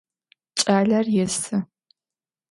[0.59, 1.57] Кӏалэр есы.